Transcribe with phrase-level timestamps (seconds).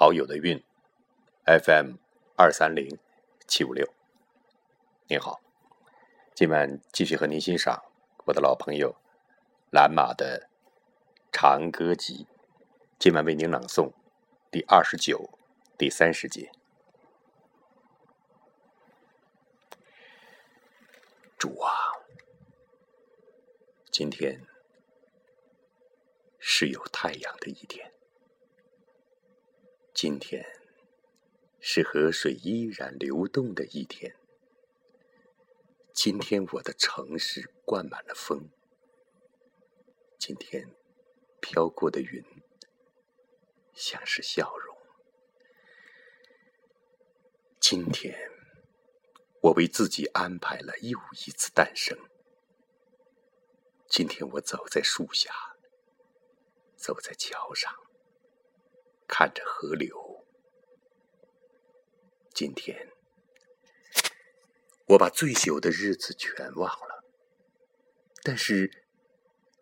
[0.00, 0.62] 好友的韵
[1.44, 1.96] ，FM
[2.36, 3.00] 二三零
[3.48, 3.92] 七五六。
[5.08, 5.40] 您好，
[6.36, 7.82] 今晚继续和您欣赏
[8.26, 8.94] 我的老朋友
[9.72, 10.48] 蓝马的
[11.36, 12.28] 《长歌集》，
[12.96, 13.92] 今晚为您朗诵
[14.52, 15.36] 第二十九、
[15.76, 16.52] 第三十节。
[21.36, 21.68] 主啊，
[23.90, 24.46] 今天
[26.38, 27.92] 是有太阳的一天。
[30.00, 30.46] 今天
[31.58, 34.14] 是河水依然流动的一天。
[35.92, 38.48] 今天我的城市灌满了风。
[40.16, 40.72] 今天
[41.40, 42.24] 飘过的云
[43.74, 44.78] 像是笑容。
[47.58, 48.30] 今天
[49.40, 51.98] 我为自己安排了又一次诞生。
[53.88, 55.32] 今天我走在树下，
[56.76, 57.87] 走在桥上。
[59.08, 60.24] 看着河流，
[62.34, 62.92] 今天
[64.88, 67.02] 我把醉酒的日子全忘了，
[68.22, 68.84] 但是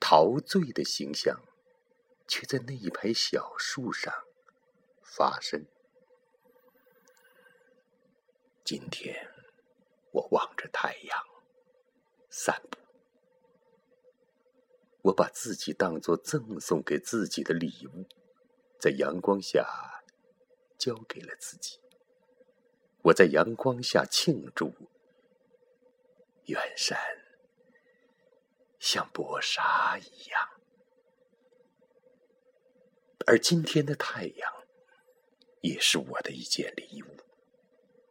[0.00, 1.42] 陶醉的形象
[2.26, 4.12] 却在那一排小树上
[5.02, 5.66] 发生。
[8.64, 9.30] 今天
[10.10, 11.18] 我望着太阳
[12.30, 12.78] 散步，
[15.02, 18.08] 我把自己当作赠送给自己的礼物。
[18.84, 19.66] 在阳光下，
[20.76, 21.80] 交给了自己。
[23.00, 24.74] 我在阳光下庆祝，
[26.48, 26.98] 远山
[28.78, 30.48] 像薄纱一样，
[33.24, 34.52] 而今天的太阳
[35.62, 37.06] 也是我的一件礼物，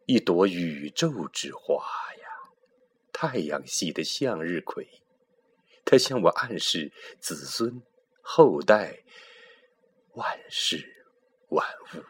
[0.06, 2.26] 一朵宇宙之花呀，
[3.12, 4.88] 太阳系的向日葵，
[5.84, 7.80] 它向我暗示子孙
[8.20, 9.04] 后代。
[10.14, 11.06] 万事
[11.48, 12.04] 万物，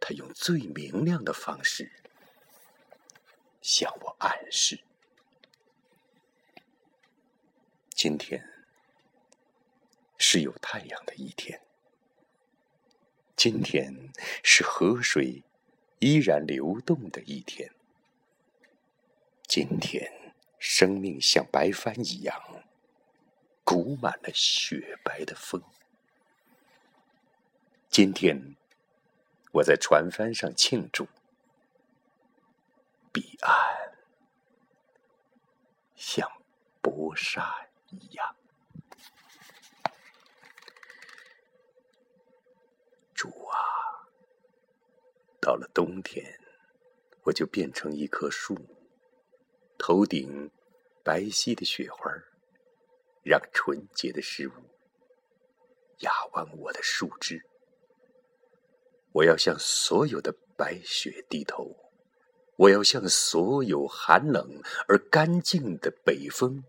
[0.00, 1.92] 他用最明亮的方式
[3.62, 4.80] 向我暗示：
[7.90, 8.44] 今天
[10.18, 11.60] 是有太阳的一天，
[13.36, 14.12] 今天
[14.42, 15.44] 是河水
[16.00, 17.72] 依然流动的一天，
[19.46, 22.64] 今天生命像白帆一样
[23.62, 25.62] 鼓满了雪白的风。
[27.96, 28.54] 今天，
[29.52, 31.08] 我在船帆上庆祝。
[33.10, 33.96] 彼岸
[35.94, 36.30] 像
[36.82, 38.36] 薄纱一样。
[43.14, 43.56] 主啊，
[45.40, 46.38] 到了冬天，
[47.22, 48.54] 我就变成一棵树，
[49.78, 50.50] 头顶
[51.02, 52.12] 白皙的雪花，
[53.22, 54.52] 让纯洁的事物
[56.00, 57.42] 压弯我的树枝。
[59.16, 61.74] 我要向所有的白雪低头，
[62.56, 66.64] 我要向所有寒冷而干净的北风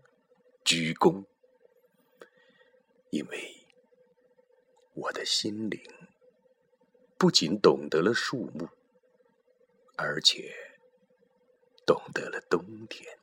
[0.64, 1.26] 鞠躬，
[3.10, 3.66] 因为
[4.94, 5.78] 我的心灵
[7.18, 8.66] 不仅懂得了树木，
[9.96, 10.50] 而且
[11.84, 13.18] 懂得了冬天。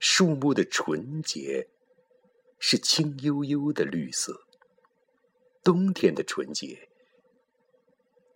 [0.00, 1.68] 树木的纯洁
[2.58, 4.42] 是青幽幽的绿色，
[5.62, 6.89] 冬天的纯洁。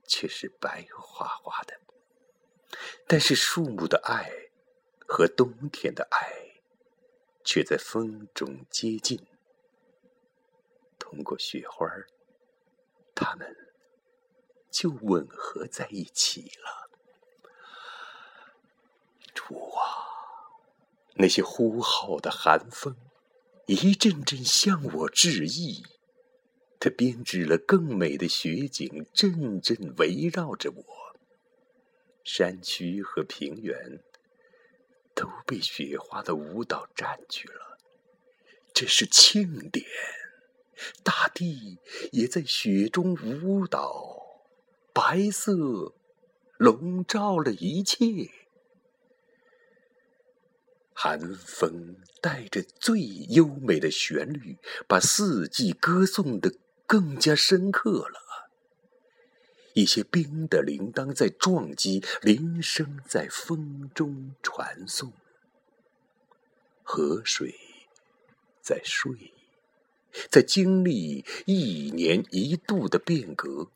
[0.06, 1.80] 却是白花花的，
[3.06, 4.50] 但是树木的爱
[5.06, 6.60] 和冬天的爱，
[7.44, 9.26] 却在风中接近。
[10.98, 11.86] 通过雪花，
[13.14, 13.72] 它们
[14.70, 16.90] 就吻合在一起了。
[19.32, 20.08] 主啊，
[21.14, 22.96] 那些呼号的寒风，
[23.66, 25.84] 一阵阵向我致意。
[26.84, 30.84] 它编织了更美的雪景，阵阵围绕着我。
[32.22, 34.02] 山区和平原
[35.14, 37.78] 都被雪花的舞蹈占据了，
[38.74, 39.86] 这是庆典。
[41.02, 41.78] 大地
[42.12, 44.42] 也在雪中舞蹈，
[44.92, 45.94] 白色
[46.58, 47.96] 笼罩了一切。
[50.92, 56.52] 寒风带着最优美的旋律，把四季歌颂的。
[56.86, 58.50] 更加深刻了。
[59.74, 65.12] 一些冰的铃铛在撞击，铃声在风中传送。
[66.84, 67.54] 河水
[68.60, 69.32] 在睡，
[70.30, 73.68] 在经历一年一度的变革。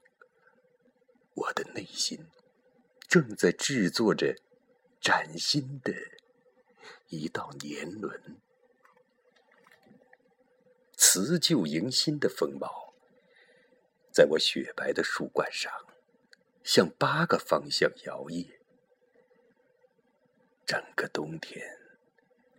[1.34, 2.26] 我的内心
[3.08, 4.37] 正在制作着
[5.00, 5.93] 崭新的
[7.08, 8.37] 一道年轮，
[10.96, 12.88] 辞旧迎新的风貌。
[14.19, 15.73] 在我雪白的树冠上，
[16.65, 18.59] 向八个方向摇曳。
[20.67, 21.65] 整个冬天，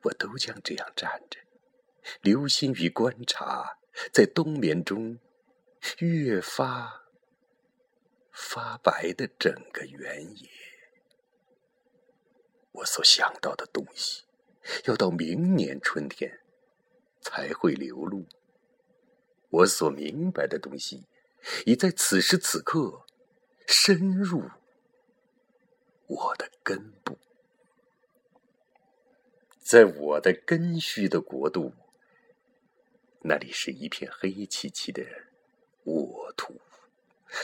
[0.04, 1.38] 我都将这样站着，
[2.22, 3.78] 留心于观察，
[4.14, 5.20] 在冬眠中
[5.98, 7.04] 越发
[8.32, 10.50] 发白的整个原野。
[12.72, 14.24] 我所想到的东西，
[14.86, 16.40] 要到明年春天
[17.20, 18.24] 才会流露；
[19.50, 21.04] 我所明白的东西，
[21.66, 23.06] 已在此时此刻
[23.66, 24.44] 深入
[26.08, 27.18] 我的根部。
[29.60, 31.74] 在我的根须的国度，
[33.22, 35.06] 那里是一片黑漆漆的
[35.84, 36.60] 沃土，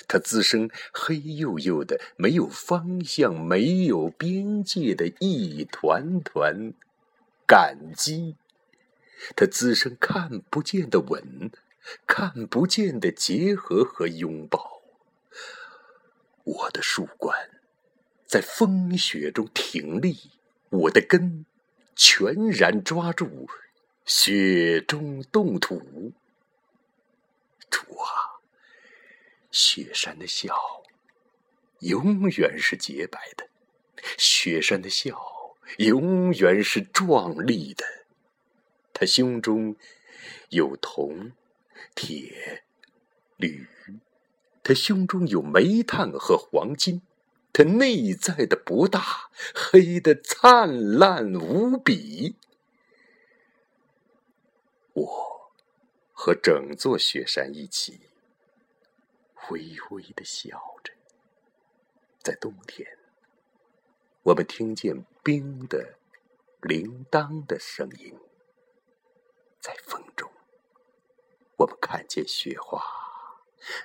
[0.08, 6.74] 它滋生黑黝黝的、没有方向、没有边界的一团团
[7.46, 8.36] 感激，
[9.36, 11.52] 它滋生看不见的吻、
[12.06, 14.82] 看不见的结合和拥抱。
[16.44, 17.62] 我的树冠
[18.26, 20.32] 在风雪中挺立，
[20.70, 21.46] 我的根。
[21.98, 23.48] 全然抓住
[24.04, 26.12] 雪中冻土，
[27.70, 28.44] 主啊，
[29.50, 30.54] 雪山的笑
[31.80, 33.48] 永远是洁白的，
[34.18, 35.18] 雪山的笑
[35.78, 37.86] 永远是壮丽的。
[38.92, 39.78] 他胸中
[40.50, 41.32] 有铜、
[41.96, 42.64] 铁、
[43.38, 43.68] 铝，
[44.64, 47.02] 他胸中有煤炭和黄金。
[47.54, 52.36] 他内在的不大，黑的灿烂无比。
[54.92, 55.52] 我
[56.12, 58.02] 和整座雪山一起，
[59.50, 60.92] 微微的笑着。
[62.22, 62.98] 在冬天，
[64.24, 65.98] 我们听见冰的
[66.62, 68.18] 铃铛的声音；
[69.62, 70.05] 在风，
[71.58, 72.84] 我们看见雪花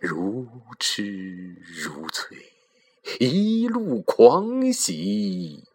[0.00, 2.52] 如痴如醉。
[3.18, 5.68] 一路狂喜，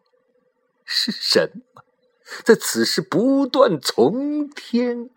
[0.83, 1.83] 是什么
[2.44, 5.09] 在此时不断从天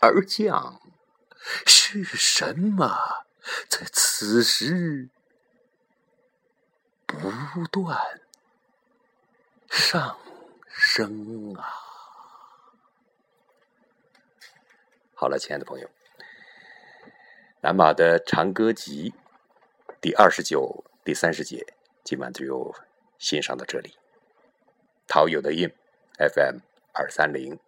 [0.00, 0.80] 而降？
[1.64, 3.24] 是什么
[3.68, 5.08] 在此时
[7.06, 7.16] 不
[7.70, 8.20] 断
[9.70, 10.18] 上
[10.68, 11.64] 升啊？
[15.14, 15.88] 好了，亲爱的朋友，
[17.66, 19.12] 南马的长歌集
[20.00, 20.84] 第二十九。
[21.02, 21.66] 第三十节，
[22.04, 22.72] 今晚就
[23.18, 23.96] 欣赏到这里。
[25.08, 25.68] 陶友的音
[26.16, 26.58] ，FM
[26.92, 27.58] 二三零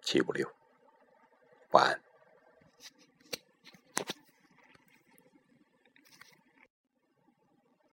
[0.00, 0.48] 七五六，
[1.72, 2.11] 晚安。